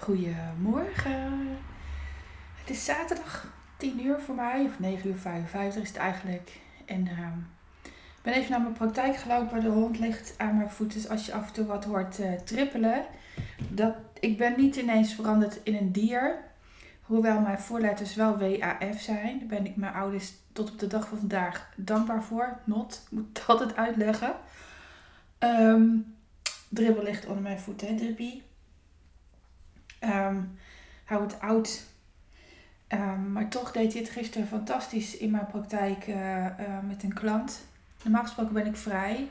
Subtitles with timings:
[0.00, 1.58] Goedemorgen.
[2.54, 6.60] Het is zaterdag 10 uur voor mij, of 9 uur 55 is het eigenlijk.
[6.84, 7.38] En ehm,
[7.84, 9.60] ik ben even naar mijn praktijk gelopen.
[9.60, 11.00] De hond ligt aan mijn voeten.
[11.00, 13.04] Dus als je af en toe wat hoort uh, trippelen.
[13.68, 16.38] Dat, ik ben niet ineens veranderd in een dier.
[17.02, 19.38] Hoewel mijn voorletters wel WAF zijn.
[19.38, 22.58] Daar ben ik mijn ouders tot op de dag van vandaag dankbaar voor.
[22.64, 24.34] Not, ik moet het altijd uitleggen.
[25.38, 26.14] Um,
[26.68, 28.48] dribbel ligt onder mijn voeten, drippie.
[30.00, 30.58] Um,
[31.04, 31.82] hij oud.
[32.88, 36.50] Um, maar toch deed hij het gisteren fantastisch in mijn praktijk uh, uh,
[36.88, 37.66] met een klant.
[38.02, 39.28] Normaal gesproken ben ik vrij.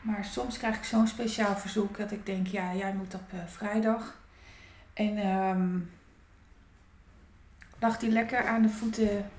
[0.00, 3.40] Maar soms krijg ik zo'n speciaal verzoek dat ik denk, ja, jij moet op uh,
[3.46, 4.20] vrijdag.
[4.94, 5.90] En um,
[7.78, 9.30] lag hij lekker aan de voeten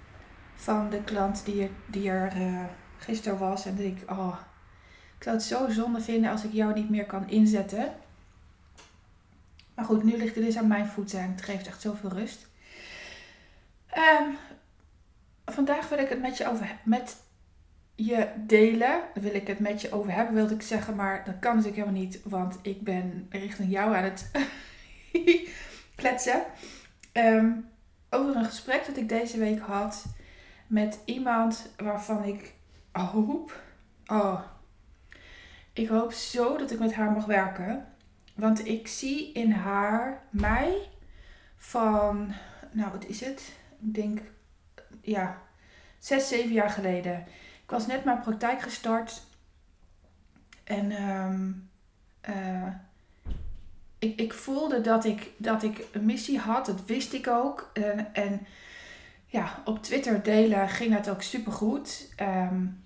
[0.56, 2.34] van de klant die er, die er
[2.98, 3.66] gisteren was.
[3.66, 4.36] En denk ik, oh,
[5.18, 7.94] ik zou het zo zonde vinden als ik jou niet meer kan inzetten.
[9.80, 12.48] Maar goed, nu ligt het dus aan mijn voeten en het geeft echt zoveel rust.
[13.98, 14.38] Um,
[15.46, 17.18] vandaag wil ik het met je over met
[17.96, 19.02] je delen.
[19.14, 20.96] Wil ik het met je over hebben, wilde ik zeggen.
[20.96, 24.32] Maar dat kan natuurlijk helemaal niet, want ik ben richting jou aan het
[25.96, 26.44] kletsen.
[27.14, 27.70] Um,
[28.10, 30.06] over een gesprek dat ik deze week had
[30.68, 32.54] met iemand waarvan ik
[32.92, 33.62] hoop.
[34.08, 34.42] Oh,
[35.74, 37.89] ik hoop zo dat ik met haar mag werken.
[38.40, 40.90] Want ik zie in haar mij
[41.58, 42.34] van,
[42.72, 43.54] nou wat is het?
[43.82, 44.22] Ik denk,
[45.02, 45.42] ja,
[45.98, 47.26] zes, zeven jaar geleden.
[47.64, 49.22] Ik was net mijn praktijk gestart.
[50.64, 51.70] En um,
[52.30, 52.68] uh,
[54.00, 56.66] ik, ik voelde dat ik, dat ik een missie had.
[56.66, 57.70] Dat wist ik ook.
[57.74, 58.48] En, en
[59.26, 62.14] ja, op Twitter delen ging dat ook super goed.
[62.22, 62.84] Um,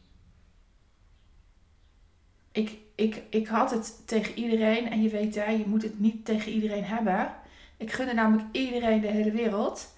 [2.52, 4.92] ik, ik, ik had het tegen iedereen.
[4.92, 7.34] En je weet, hè, je moet het niet tegen iedereen hebben.
[7.78, 9.94] Ik gunde namelijk iedereen de hele wereld.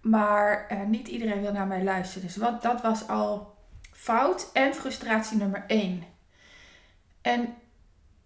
[0.00, 2.26] Maar uh, niet iedereen wil naar mij luisteren.
[2.26, 3.54] Dus wat, dat was al
[3.92, 6.04] fout en frustratie nummer één.
[7.20, 7.54] En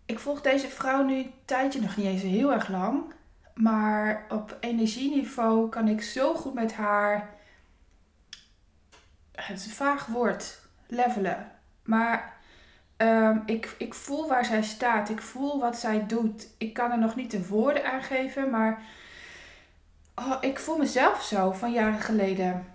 [0.07, 3.13] ik volg deze vrouw nu een tijdje nog niet eens heel erg lang.
[3.55, 7.35] Maar op energieniveau kan ik zo goed met haar.
[9.33, 10.63] Het is een vaag woord.
[10.87, 11.51] Levelen.
[11.83, 12.34] Maar
[12.97, 15.09] Um, ik, ik voel waar zij staat.
[15.09, 16.49] Ik voel wat zij doet.
[16.59, 18.83] Ik kan er nog niet de woorden aan geven, maar
[20.15, 22.67] oh, ik voel mezelf zo van jaren geleden.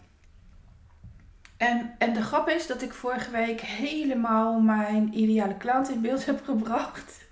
[1.58, 6.26] En, en de grap is dat ik vorige week helemaal mijn ideale klant in beeld
[6.26, 7.28] heb gebracht.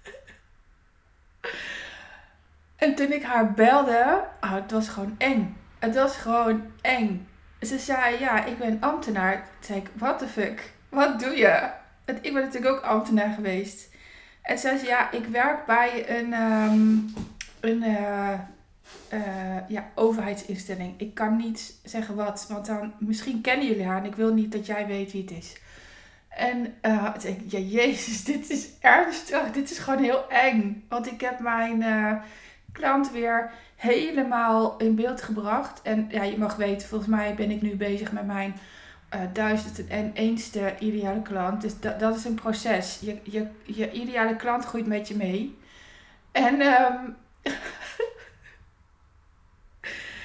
[2.76, 5.58] en toen ik haar belde, oh, het was gewoon eng.
[5.80, 7.28] Het was gewoon eng.
[7.62, 9.36] Ze zei, ja, ik ben ambtenaar.
[9.36, 10.74] Toen zei what the fuck?
[10.90, 11.70] Wat doe je?
[12.16, 13.90] Ik ben natuurlijk ook ambtenaar geweest.
[14.42, 17.14] En zei ze, ja, ik werk bij een, um,
[17.60, 18.34] een uh,
[19.14, 20.94] uh, ja, overheidsinstelling.
[20.98, 24.52] Ik kan niet zeggen wat, want dan misschien kennen jullie haar en ik wil niet
[24.52, 25.58] dat jij weet wie het is.
[26.30, 29.52] En uh, ik, ja, jezus, dit is ernstig.
[29.52, 30.86] Dit is gewoon heel eng.
[30.90, 31.84] Want ik heb mijn
[32.72, 35.82] klant weer helemaal in beeld gebracht.
[35.82, 38.56] En ja, je mag weten, volgens mij ben ik nu bezig met mijn
[39.16, 41.62] uh, duizend en eenste ideale klant.
[41.62, 43.00] Dus dat, dat is een proces.
[43.02, 45.58] Je, je, je ideale klant groeit met je mee.
[46.32, 47.16] En um,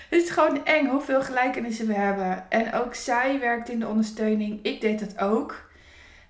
[0.09, 2.51] het is gewoon eng hoeveel gelijkenissen we hebben.
[2.51, 4.59] En ook zij werkt in de ondersteuning.
[4.63, 5.71] Ik deed dat ook.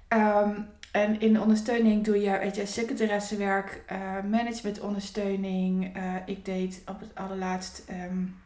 [0.08, 2.62] Um, en in de ondersteuning doe je, weet je,
[3.92, 5.96] uh, managementondersteuning.
[5.96, 8.40] Uh, ik deed op het allerlaatst um,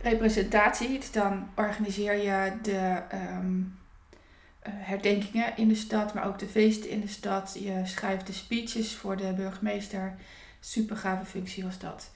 [0.00, 0.98] representatie.
[0.98, 3.78] Dus dan organiseer je de um,
[4.68, 7.56] herdenkingen in de stad, maar ook de feesten in de stad.
[7.60, 10.14] Je schrijft de speeches voor de burgemeester.
[10.60, 12.10] Super gave functie was dat.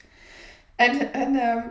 [0.75, 1.63] En, en um,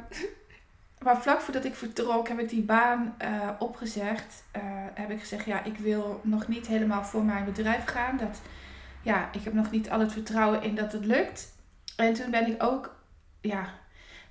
[1.05, 4.45] maar vlak voordat ik vertrok, heb ik die baan uh, opgezegd.
[4.57, 4.63] Uh,
[4.95, 8.17] heb ik gezegd, ja, ik wil nog niet helemaal voor mijn bedrijf gaan.
[8.17, 8.41] Dat,
[9.03, 11.53] ja, ik heb nog niet al het vertrouwen in dat het lukt.
[11.97, 12.97] En toen ben ik ook,
[13.41, 13.69] ja,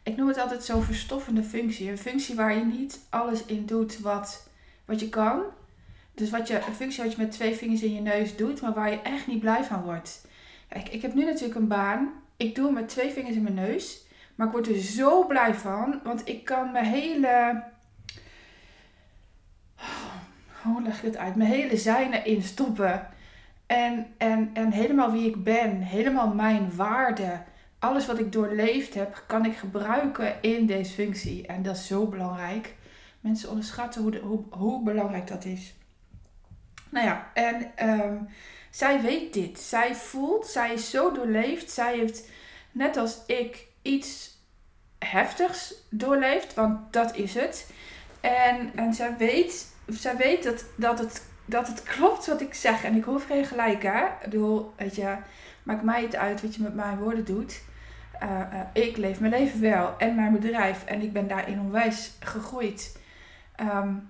[0.10, 1.90] ik noem het altijd zo'n verstoffende functie.
[1.90, 4.50] Een functie waar je niet alles in doet wat,
[4.86, 5.42] wat je kan.
[6.14, 8.74] Dus wat je, een functie wat je met twee vingers in je neus doet, maar
[8.74, 10.28] waar je echt niet blij van wordt.
[10.68, 12.10] Kijk, ik heb nu natuurlijk een baan.
[12.38, 14.06] Ik doe het met twee vingers in mijn neus.
[14.36, 16.00] Maar ik word er zo blij van.
[16.04, 17.64] Want ik kan mijn hele.
[20.62, 21.36] Hoe leg ik het uit?
[21.36, 23.08] Mijn hele zijn erin stoppen.
[23.66, 25.82] En, en, en helemaal wie ik ben.
[25.82, 27.42] Helemaal mijn waarde
[27.80, 31.48] alles wat ik doorleefd heb, kan ik gebruiken in deze functie.
[31.48, 32.76] En dat is zo belangrijk.
[33.20, 35.74] Mensen onderschatten hoe, hoe, belangrijk dat is.
[36.90, 38.30] Nou ja, en um,
[38.70, 39.60] zij weet dit.
[39.60, 41.72] Zij voelt, zij is zo doorleefd.
[41.72, 42.30] Zij heeft
[42.72, 44.38] net als ik, iets
[45.00, 47.72] heftigs doorleeft, want dat is het.
[48.22, 52.84] En, en zij weet, zij weet dat, dat, het, dat het klopt wat ik zeg.
[52.84, 54.06] En ik hoef geen gelijk, hè.
[54.06, 55.16] Ik bedoel, weet je,
[55.64, 57.62] maakt mij het uit wat je met mijn woorden doet.
[58.24, 60.86] Uh, uh, ik leef mijn leven wel en mijn bedrijf.
[60.86, 63.00] En ik ben daarin onwijs gegroeid.
[63.62, 64.10] Um,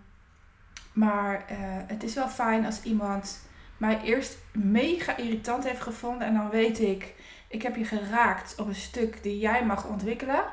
[0.93, 1.57] maar uh,
[1.87, 3.47] het is wel fijn als iemand
[3.77, 6.27] mij eerst mega irritant heeft gevonden.
[6.27, 7.15] En dan weet ik,
[7.47, 10.43] ik heb je geraakt op een stuk die jij mag ontwikkelen.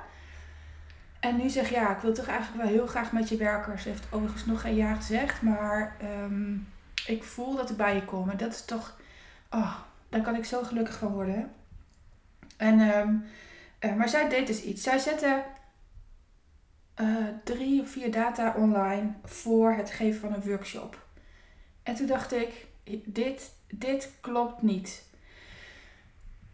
[1.20, 3.78] En nu zeg ja, ik wil toch eigenlijk wel heel graag met je werken.
[3.78, 6.68] Ze heeft overigens nog geen jaar gezegd, maar um,
[7.06, 8.30] ik voel dat ik bij je kom.
[8.30, 8.96] En dat is toch,
[9.50, 9.74] oh,
[10.08, 11.52] daar kan ik zo gelukkig van worden.
[12.56, 13.24] En, um,
[13.80, 14.82] uh, maar zij deed dus iets.
[14.82, 15.42] Zij zette
[17.00, 21.04] uh, drie of vier data online voor het geven van een workshop.
[21.82, 22.66] En toen dacht ik,
[23.04, 25.04] dit, dit klopt niet.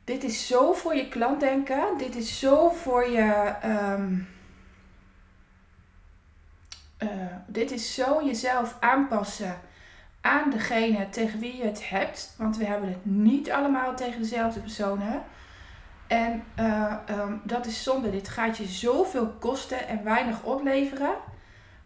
[0.04, 1.98] Dit is zo voor je klant denken.
[1.98, 3.54] Dit is zo voor je.
[3.64, 4.28] Um,
[6.98, 7.08] uh,
[7.46, 9.60] dit is zo jezelf aanpassen
[10.20, 12.34] aan degene tegen wie je het hebt.
[12.38, 15.22] Want we hebben het niet allemaal tegen dezelfde personen.
[16.12, 18.10] En uh, um, dat is zonde.
[18.10, 21.14] Dit gaat je zoveel kosten en weinig opleveren.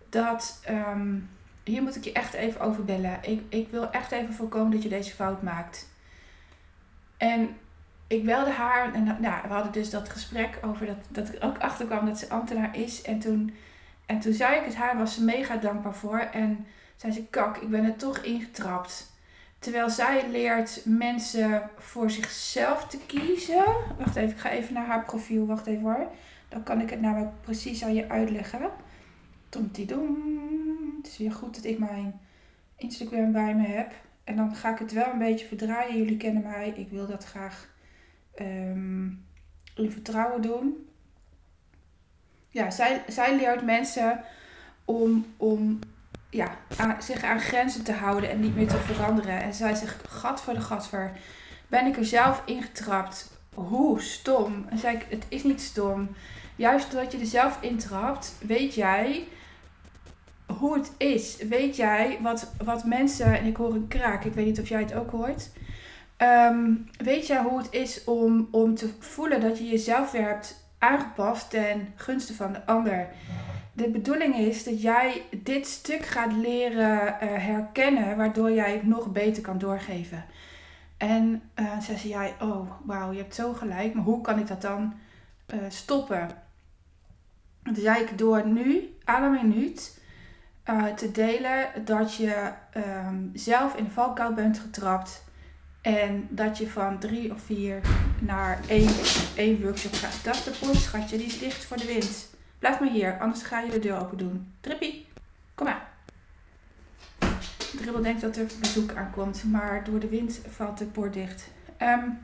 [0.08, 1.30] Dat um,
[1.64, 3.18] hier moet ik je echt even over bellen.
[3.22, 5.88] Ik, ik wil echt even voorkomen dat je deze fout maakt.
[7.16, 7.56] En
[8.06, 11.58] ik belde haar en nou, we hadden dus dat gesprek over dat, dat ik ook
[11.58, 13.02] achterkwam dat ze ambtenaar is.
[13.02, 13.54] En toen,
[14.06, 16.18] en toen zei ik het haar, was ze mega dankbaar voor.
[16.18, 19.14] En zei ze, kak, ik ben er toch ingetrapt.
[19.58, 23.64] Terwijl zij leert mensen voor zichzelf te kiezen.
[23.98, 25.46] Wacht even, ik ga even naar haar profiel.
[25.46, 26.10] Wacht even hoor.
[26.48, 28.70] Dan kan ik het namelijk precies aan je uitleggen.
[29.48, 30.40] Tom-ti-dom.
[30.96, 32.20] Het is weer goed dat ik mijn
[32.76, 33.92] Instagram bij me heb.
[34.24, 35.96] En dan ga ik het wel een beetje verdraaien.
[35.96, 36.72] Jullie kennen mij.
[36.76, 37.68] Ik wil dat graag
[38.40, 39.24] um,
[39.74, 40.88] in vertrouwen doen.
[42.50, 44.24] Ja, zij, zij leert mensen
[44.84, 45.78] om, om
[46.30, 46.56] ja,
[46.98, 49.42] zich aan grenzen te houden en niet meer te veranderen.
[49.42, 51.12] En zij zegt, gat voor de gatver,
[51.68, 53.30] ben ik er zelf ingetrapt?
[53.54, 54.66] Hoe stom.
[54.68, 56.08] En zei ik, het is niet stom.
[56.56, 59.28] Juist doordat je er zelf intrapt, weet jij
[60.46, 61.36] hoe het is.
[61.36, 64.80] Weet jij wat, wat mensen, en ik hoor een kraak, ik weet niet of jij
[64.80, 65.50] het ook hoort.
[66.18, 70.68] Um, weet jij hoe het is om, om te voelen dat je jezelf weer hebt
[70.78, 73.08] aangepast ten gunste van de ander?
[73.76, 79.12] De bedoeling is dat jij dit stuk gaat leren uh, herkennen, waardoor jij het nog
[79.12, 80.24] beter kan doorgeven.
[80.96, 84.62] En uh, zei jij, oh wauw, je hebt zo gelijk, maar hoe kan ik dat
[84.62, 84.94] dan
[85.54, 86.28] uh, stoppen?
[87.62, 90.00] Toen zei ik door nu, aan een minuut,
[90.96, 92.52] te delen dat je
[93.06, 95.24] um, zelf in de valkuil bent getrapt.
[95.82, 97.80] En dat je van drie of vier
[98.20, 98.94] naar één,
[99.36, 100.24] één workshop gaat.
[100.24, 102.35] Dat de poort, schatje, die is dicht voor de wind.
[102.58, 104.54] Blijf maar hier, anders ga je de deur open doen.
[104.60, 105.08] Trippie,
[105.54, 105.88] kom maar.
[107.76, 111.48] Dribbel denkt dat er bezoek aankomt, maar door de wind valt de poort dicht.
[111.82, 112.18] Um,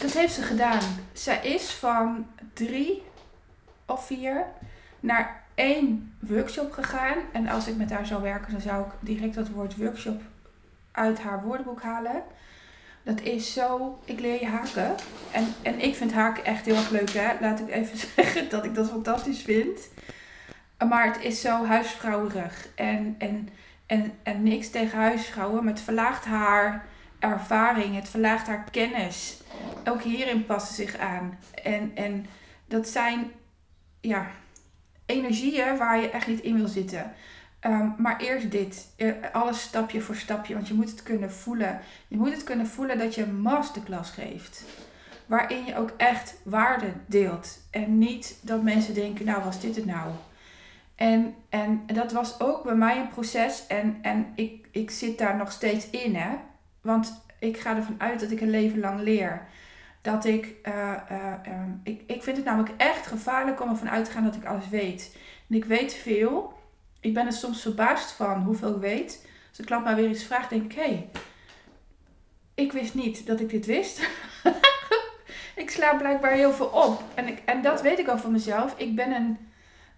[0.00, 0.82] dat heeft ze gedaan.
[1.12, 3.02] Zij is van drie
[3.86, 4.44] of vier
[5.00, 7.16] naar één workshop gegaan.
[7.32, 10.22] En als ik met haar zou werken, dan zou ik direct dat woord workshop
[10.90, 12.22] uit haar woordenboek halen.
[13.10, 14.94] Dat is zo, ik leer je haken.
[15.30, 17.40] En, en ik vind haken echt heel erg leuk, hè.
[17.40, 19.88] Laat ik even zeggen dat ik dat fantastisch vind.
[20.88, 22.68] Maar het is zo huisvrouwerig.
[22.74, 23.48] En, en,
[23.86, 26.86] en, en niks tegen huisvrouwen, maar het verlaagt haar
[27.18, 29.40] ervaring, het verlaagt haar kennis.
[29.84, 31.38] Ook hierin passen zich aan.
[31.62, 32.26] En, en
[32.66, 33.30] dat zijn
[34.00, 34.30] ja,
[35.06, 37.12] energieën waar je echt niet in wil zitten.
[37.66, 38.86] Um, maar eerst dit.
[39.32, 40.54] Alles stapje voor stapje.
[40.54, 41.80] Want je moet het kunnen voelen.
[42.08, 44.64] Je moet het kunnen voelen dat je een masterclass geeft.
[45.26, 47.58] Waarin je ook echt waarde deelt.
[47.70, 50.10] En niet dat mensen denken, nou was dit het nou?
[50.94, 53.66] En, en dat was ook bij mij een proces.
[53.66, 56.16] En, en ik, ik zit daar nog steeds in.
[56.16, 56.36] Hè?
[56.80, 59.46] Want ik ga ervan uit dat ik een leven lang leer.
[60.02, 64.04] Dat ik, uh, uh, um, ik, ik vind het namelijk echt gevaarlijk om ervan uit
[64.04, 65.16] te gaan dat ik alles weet.
[65.48, 66.58] En ik weet veel
[67.00, 69.28] ik ben er soms verbaasd van hoeveel ik weet.
[69.48, 71.10] Als de klant mij weer iets vraagt, denk ik: hé, hey,
[72.54, 74.08] ik wist niet dat ik dit wist.
[75.62, 77.02] ik sla blijkbaar heel veel op.
[77.14, 78.74] En, ik, en dat weet ik al van mezelf.
[78.78, 79.38] Ik ben een.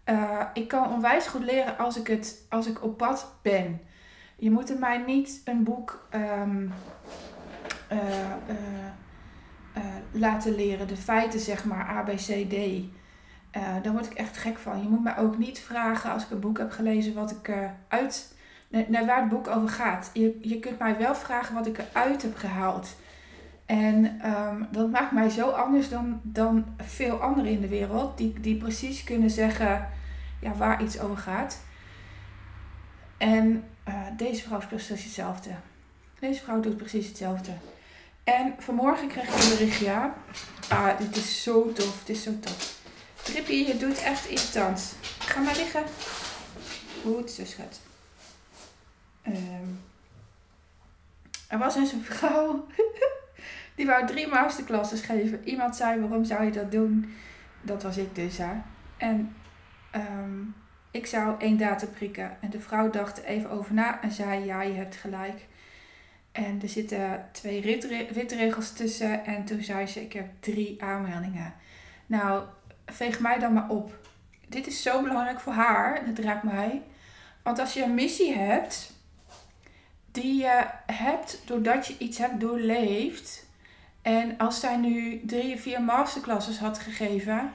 [0.04, 3.80] Uh, ik kan onwijs goed leren als ik, het, als ik op pad ben.
[4.36, 6.72] Je moet mij niet een boek um,
[7.92, 7.98] uh,
[9.76, 9.82] uh,
[10.12, 12.84] laten leren, de feiten zeg maar, A, B, C, D.
[13.56, 14.82] Uh, daar word ik echt gek van.
[14.82, 17.56] Je moet me ook niet vragen als ik een boek heb gelezen wat ik uh,
[17.88, 18.34] uit.
[18.68, 20.10] naar waar het boek over gaat.
[20.12, 22.96] Je, je kunt mij wel vragen wat ik eruit heb gehaald.
[23.66, 28.40] En ehm, dat maakt mij zo anders dan, dan veel anderen in de wereld, die,
[28.40, 29.88] die precies kunnen zeggen
[30.40, 31.60] ja, waar iets over gaat.
[33.18, 35.50] En uh, deze vrouw is precies hetzelfde.
[36.18, 37.52] Deze vrouw doet precies hetzelfde.
[38.24, 40.10] En vanmorgen kreeg ik een berichtje.
[40.68, 42.02] Ah, dit is zo tof.
[42.04, 42.81] Dit is zo tof.
[43.22, 44.94] Trippie, je doet echt irritant.
[45.18, 45.84] Ga maar liggen.
[47.02, 47.80] Goed, zo schat.
[51.52, 52.66] Er was eens een vrouw.
[53.76, 55.48] die wou drie masterclasses geven.
[55.48, 57.14] Iemand zei, waarom zou je dat doen?
[57.62, 58.52] Dat was ik dus, hè.
[58.96, 59.34] En
[59.94, 60.54] um,
[60.90, 62.36] ik zou één datum prikken.
[62.40, 65.46] En de vrouw dacht even over na en zei, ja, je hebt gelijk.
[66.32, 67.62] En er zitten twee
[68.12, 69.24] witregels tussen.
[69.24, 71.54] En toen zei ze, ik heb drie aanmeldingen.
[72.06, 72.44] Nou,
[72.92, 73.98] veeg mij dan maar op.
[74.48, 76.06] Dit is zo belangrijk voor haar.
[76.06, 76.82] Dat raakt mij.
[77.42, 78.92] Want als je een missie hebt,
[80.10, 83.46] die je hebt doordat je iets hebt doorleefd.
[84.02, 87.52] En als zij nu drie of vier masterclasses had gegeven,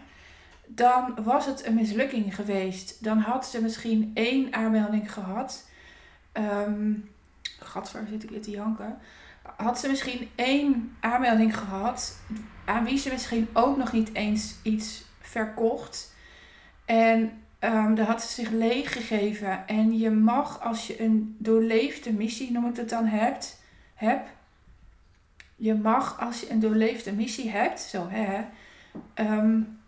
[0.65, 3.03] dan was het een mislukking geweest.
[3.03, 5.69] Dan had ze misschien één aanmelding gehad.
[6.33, 7.09] Um,
[7.59, 8.97] Gadver, zit ik weer te janken.
[9.55, 12.17] Had ze misschien één aanmelding gehad,
[12.65, 16.15] aan wie ze misschien ook nog niet eens iets verkocht.
[16.85, 19.67] En um, daar had ze zich leeg gegeven.
[19.67, 23.61] En je mag, als je een doorleefde missie, noem ik het dan, hebt,
[23.93, 24.27] heb,
[25.55, 28.45] je mag, als je een doorleefde missie hebt, zo hè,
[29.15, 29.79] um,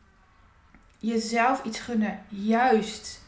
[0.97, 2.19] jezelf iets gunnen.
[2.27, 3.21] Juist.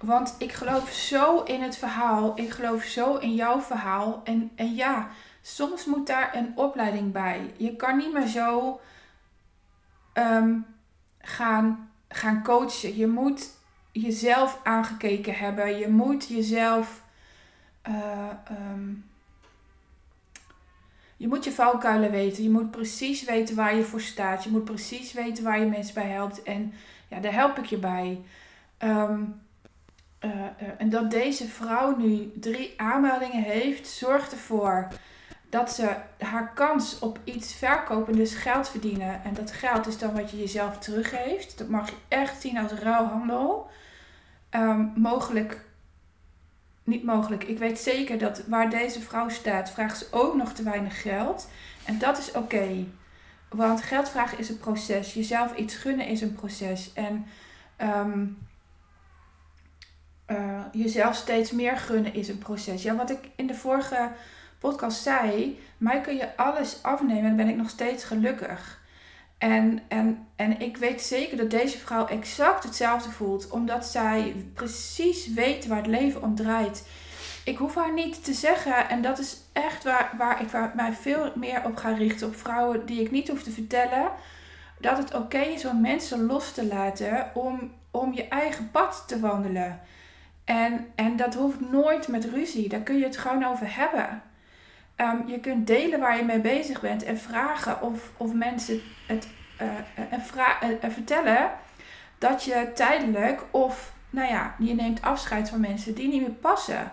[0.00, 2.38] Want ik geloof zo in het verhaal.
[2.38, 4.20] Ik geloof zo in jouw verhaal.
[4.24, 5.08] En, en ja,
[5.42, 7.52] soms moet daar een opleiding bij.
[7.56, 8.80] Je kan niet meer zo
[10.14, 10.66] um,
[11.26, 12.96] gaan, gaan coachen.
[12.96, 13.50] Je moet
[13.92, 15.78] jezelf aangekeken hebben.
[15.78, 17.02] Je moet jezelf.
[17.88, 19.04] Uh, um,
[21.16, 22.42] je moet je valkuilen weten.
[22.42, 24.44] Je moet precies weten waar je voor staat.
[24.44, 26.42] Je moet precies weten waar je mensen bij helpt.
[26.42, 26.72] En
[27.08, 28.20] ja, daar help ik je bij.
[28.78, 29.40] Um,
[30.20, 34.88] uh, uh, en dat deze vrouw nu drie aanmeldingen heeft, zorgt ervoor
[35.48, 39.24] dat ze haar kans op iets verkopen, dus geld verdienen.
[39.24, 41.58] En dat geld is dan wat je jezelf teruggeeft.
[41.58, 43.70] Dat mag je echt zien als ruilhandel.
[44.50, 45.64] Um, mogelijk,
[46.84, 47.44] niet mogelijk.
[47.44, 51.48] Ik weet zeker dat waar deze vrouw staat, vraagt ze ook nog te weinig geld.
[51.84, 52.84] En dat is oké.
[53.48, 55.14] Want geld vragen is een proces.
[55.14, 56.92] Jezelf iets gunnen is een proces.
[56.92, 57.26] En
[57.78, 58.38] um,
[60.26, 62.82] uh, jezelf steeds meer gunnen is een proces.
[62.82, 64.10] Ja, wat ik in de vorige
[64.58, 68.84] podcast zei, mij kun je alles afnemen en dan ben ik nog steeds gelukkig.
[69.38, 75.32] En, en, en ik weet zeker dat deze vrouw exact hetzelfde voelt, omdat zij precies
[75.32, 76.88] weet waar het leven om draait.
[77.44, 81.32] Ik hoef haar niet te zeggen, en dat is echt waar, waar ik mij veel
[81.34, 84.10] meer op ga richten, op vrouwen die ik niet hoef te vertellen,
[84.80, 89.20] dat het oké is om mensen los te laten om, om je eigen pad te
[89.20, 89.80] wandelen.
[90.44, 94.22] En, en dat hoeft nooit met ruzie, daar kun je het gewoon over hebben.
[94.96, 99.28] Um, je kunt delen waar je mee bezig bent en vragen of, of mensen het
[99.62, 101.50] uh, en vra uh, vertellen
[102.18, 106.90] dat je tijdelijk of, nou ja, je neemt afscheid van mensen die niet meer passen.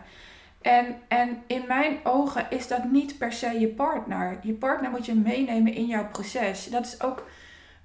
[0.62, 4.40] En, en in mijn ogen is dat niet per se je partner.
[4.42, 6.70] Je partner moet je meenemen in jouw proces.
[6.70, 7.28] Dat is ook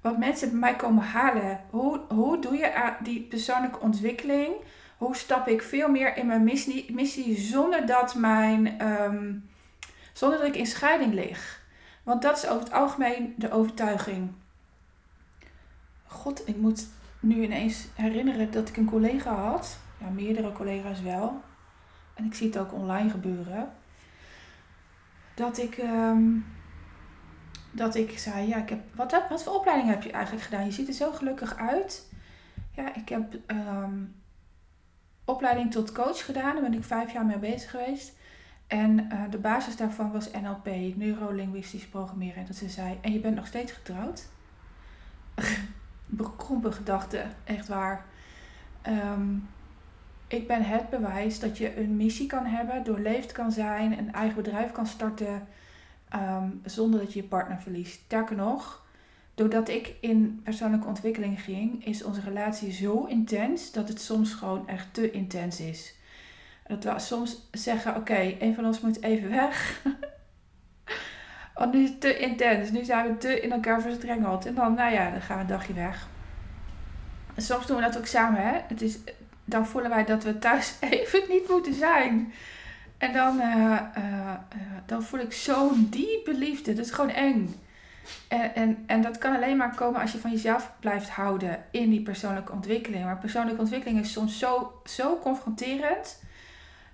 [0.01, 1.59] wat mensen bij mij komen halen.
[1.69, 4.53] Hoe, hoe doe je die persoonlijke ontwikkeling?
[4.97, 8.87] Hoe stap ik veel meer in mijn missie, missie zonder dat mijn.
[8.87, 9.49] Um,
[10.19, 11.61] zonder dat ik in scheiding lig.
[12.03, 14.31] Want dat is over het algemeen de overtuiging.
[16.05, 16.87] God, ik moet
[17.19, 19.77] nu ineens herinneren dat ik een collega had.
[19.99, 21.41] Ja, meerdere collega's wel.
[22.13, 23.71] En ik zie het ook online gebeuren.
[25.33, 26.45] Dat ik, um,
[27.71, 30.65] dat ik zei, ja, ik heb, wat, wat voor opleiding heb je eigenlijk gedaan?
[30.65, 32.07] Je ziet er zo gelukkig uit.
[32.75, 34.15] Ja, ik heb um,
[35.25, 36.53] opleiding tot coach gedaan.
[36.53, 38.17] Daar ben ik vijf jaar mee bezig geweest.
[38.69, 42.35] En uh, de basis daarvan was NLP, neurolinguistisch programmeren.
[42.35, 44.27] En dat ze zei, en je bent nog steeds getrouwd?
[46.05, 48.05] Bekrompen gedachte, echt waar.
[48.87, 49.47] Um,
[50.27, 54.35] ik ben het bewijs dat je een missie kan hebben, doorleefd kan zijn, een eigen
[54.35, 55.47] bedrijf kan starten
[56.15, 58.01] um, zonder dat je je partner verliest.
[58.05, 58.85] Sterker nog,
[59.35, 64.67] doordat ik in persoonlijke ontwikkeling ging, is onze relatie zo intens dat het soms gewoon
[64.67, 65.98] echt te intens is.
[66.69, 69.81] Dat we soms zeggen: Oké, een van ons moet even weg.
[71.59, 72.71] Want nu is het te intens.
[72.71, 74.45] Nu zijn we te in elkaar verstrengeld.
[74.45, 76.07] En dan, nou ja, dan gaan we een dagje weg.
[77.35, 78.41] En soms doen we dat ook samen.
[78.41, 78.59] Hè?
[78.67, 78.97] Het is,
[79.45, 82.33] dan voelen wij dat we thuis even niet moeten zijn.
[82.97, 86.73] En dan, eh, eh, eh, dan voel ik zo'n diepe liefde.
[86.73, 87.55] Dat is gewoon eng.
[88.27, 91.89] En, en, en dat kan alleen maar komen als je van jezelf blijft houden in
[91.89, 93.03] die persoonlijke ontwikkeling.
[93.03, 96.27] Maar persoonlijke ontwikkeling is soms zo, zo confronterend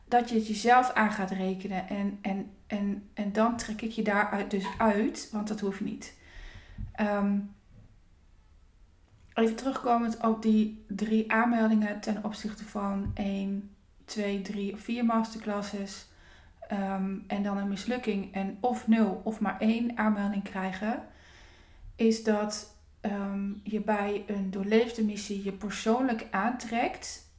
[0.08, 1.90] dat je het jezelf aan gaat rekenen.
[1.90, 6.14] En, en, en, en dan trek ik je daaruit dus uit, want dat hoeft niet.
[6.92, 7.40] Ehm,
[9.34, 16.08] even terugkomend op die drie aanmeldingen ten opzichte van één, twee, drie of vier masterclasses.
[16.68, 21.04] Ehm, en dan een mislukking en of nul of maar één aanmelding krijgen,
[21.96, 27.30] is dat ehm, je bij een doorleefde missie je persoonlijk aantrekt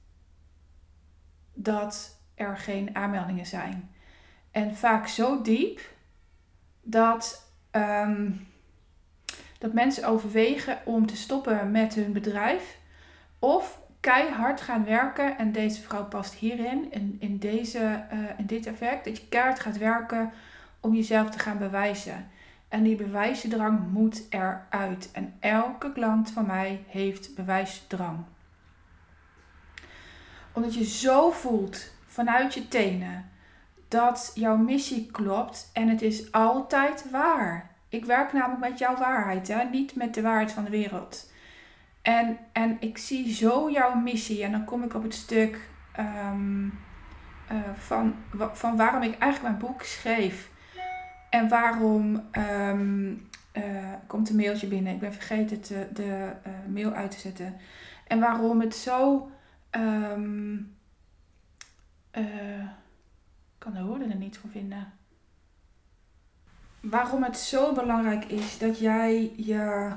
[1.55, 3.91] dat er geen aanmeldingen zijn.
[4.51, 5.81] En vaak zo diep
[6.83, 8.31] dat, ehm,
[9.59, 12.79] dat mensen overwegen om te stoppen met hun bedrijf
[13.39, 15.39] of keihard gaan werken.
[15.39, 19.61] En deze vrouw past hierin, in, in, deze, uh, in dit effect, dat je keihard
[19.61, 20.33] gaat werken
[20.81, 22.31] om jezelf te gaan bewijzen.
[22.69, 25.11] En die bewijsdrang moet eruit.
[25.13, 28.25] En elke klant van mij heeft bewijsdrang.
[30.53, 33.31] Omdat je zo voelt vanuit je tenen
[33.89, 37.71] dat jouw missie klopt en het is altijd waar.
[37.89, 39.65] Ik werk namelijk met jouw waarheid, hè?
[39.65, 41.33] niet met de waarheid van de wereld.
[42.03, 45.69] En, en ik zie zo jouw missie en dan kom ik op het stuk
[45.99, 46.79] um,
[47.53, 48.15] uh, van,
[48.53, 50.51] van waarom ik eigenlijk mijn boek schreef.
[51.31, 53.63] En waarom um, uh,
[54.07, 54.93] komt een mailtje binnen.
[54.93, 57.57] Ik ben vergeten de, de uh, mail uit te zetten.
[58.07, 59.31] En waarom het zo.
[59.71, 60.76] Um,
[63.59, 64.93] kan de woorden er niet voor vinden.
[66.81, 69.93] Waarom het zo belangrijk is dat jij je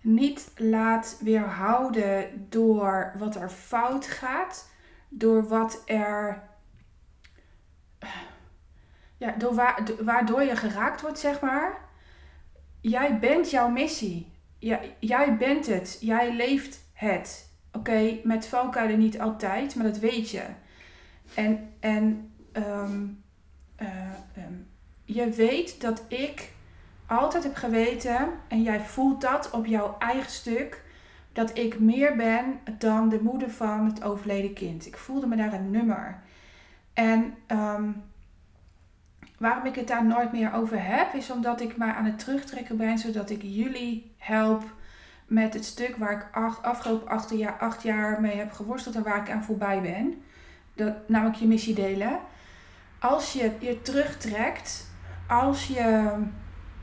[0.00, 4.70] niet laat weerhouden door wat er fout gaat,
[5.08, 6.42] door wat er.
[9.16, 9.54] Ja, door
[10.04, 11.80] waardoor je geraakt wordt, zeg maar.
[12.80, 14.32] Jij bent jouw missie.
[14.98, 15.98] Jij bent het.
[16.00, 17.51] Jij leeft het.
[17.72, 20.42] Oké, met valkuilen niet altijd, maar dat weet je.
[21.34, 23.24] En, en um,
[25.04, 26.52] je weet dat ik
[27.06, 30.82] altijd heb geweten, en jij voelt dat op jouw eigen stuk,
[31.32, 34.86] dat ik meer ben dan de moeder van het overleden kind.
[34.86, 36.22] Ik voelde me daar een nummer.
[36.92, 38.02] En um,
[39.38, 42.76] waarom ik het daar nooit meer over heb, is omdat ik maar aan het terugtrekken
[42.76, 44.62] ben, zodat ik jullie help
[45.32, 46.28] met het stuk waar ik
[46.62, 50.22] afgelopen acht jaar, acht jaar mee heb geworsteld en waar ik aan voorbij ben.
[50.74, 52.18] Dat, namelijk je missie delen.
[52.98, 54.90] Als je je terugtrekt,
[55.28, 56.14] als je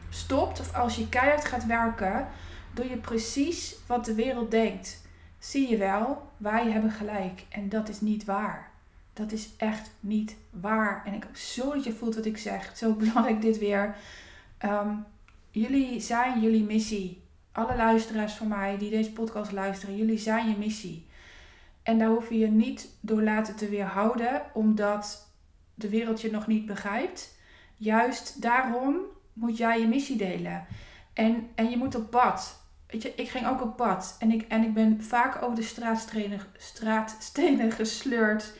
[0.09, 2.27] stopt of als je keihard gaat werken,
[2.73, 5.01] doe je precies wat de wereld denkt.
[5.39, 7.45] Zie je wel, wij hebben gelijk.
[7.49, 8.71] En dat is niet waar.
[9.13, 11.01] Dat is echt niet waar.
[11.05, 12.77] En ik hoop zo dat je voelt wat ik zeg.
[12.77, 13.95] Zo belangrijk dit weer.
[14.65, 15.05] Um,
[15.51, 17.27] jullie zijn jullie missie.
[17.59, 21.07] Alle luisteraars van mij die deze podcast luisteren, jullie zijn je missie.
[21.83, 25.31] En daar hoef je je niet door laten te weerhouden, omdat
[25.73, 27.37] de wereld je nog niet begrijpt.
[27.75, 28.95] Juist daarom
[29.33, 30.65] moet jij je missie delen.
[31.13, 32.63] En, en je moet op pad.
[32.87, 34.15] Weet je, ik ging ook op pad.
[34.19, 38.53] En ik, en ik ben vaak over de straatstenen, gesleurd.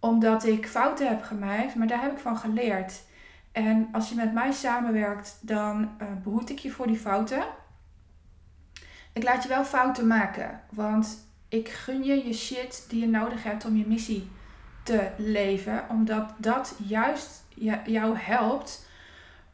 [0.00, 1.74] Omdat ik fouten heb gemaakt.
[1.74, 3.02] Maar daar heb ik van geleerd.
[3.52, 7.42] En als je met mij samenwerkt, dan uh, behoed ik je voor die fouten.
[9.18, 10.60] Ik laat je wel fouten maken.
[10.70, 14.30] Want ik gun je je shit die je nodig hebt om je missie
[14.82, 15.84] te leven.
[15.88, 17.44] Omdat dat juist
[17.84, 18.86] jou helpt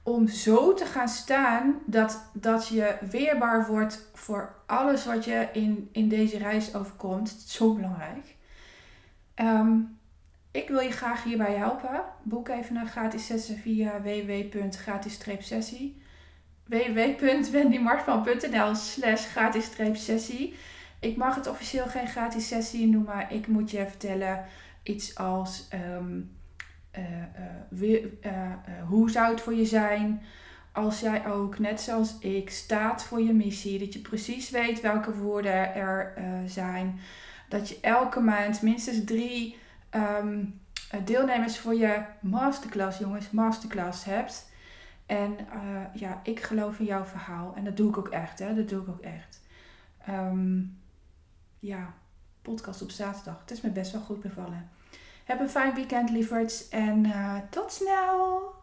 [0.03, 5.89] om zo te gaan staan dat, dat je weerbaar wordt voor alles wat je in,
[5.93, 7.31] in deze reis overkomt.
[7.31, 8.35] Het is zo belangrijk.
[9.37, 9.99] Um,
[10.51, 12.03] ik wil je graag hierbij helpen.
[12.23, 16.03] Boek even een gratis sessie via www.gratis-sessie
[16.65, 20.55] www.wendymartman.nl slash gratis-sessie
[21.01, 24.45] Ik mag het officieel geen gratis sessie noemen, maar ik moet je vertellen
[24.83, 25.69] iets als...
[25.99, 26.33] Um,
[26.99, 28.53] uh,
[28.89, 30.23] hoe zou het voor je zijn
[30.73, 33.79] als jij ook, net zoals ik, staat voor je missie?
[33.79, 36.13] Dat je precies weet welke woorden er
[36.47, 37.01] zijn.
[37.49, 39.59] Dat je elke maand minstens drie
[39.91, 40.61] um,
[41.05, 44.53] deelnemers voor je masterclass, jongens, masterclass hebt.
[45.07, 45.37] En
[45.95, 47.55] ja, ik geloof in jouw verhaal.
[47.55, 48.55] En dat doe ik ook echt, hè.
[48.55, 49.41] Dat doe ik ook echt.
[50.09, 50.79] Um,
[51.59, 51.95] ja,
[52.43, 53.41] podcast op zaterdag.
[53.41, 54.71] Het is me best wel goed bevallen.
[55.25, 56.69] Heb een fijn weekend, lieverds.
[56.69, 58.55] En uh, tot snel!